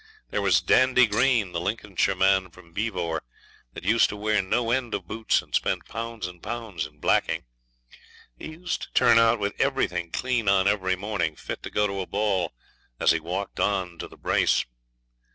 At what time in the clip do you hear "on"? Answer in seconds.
10.49-10.67, 13.59-13.99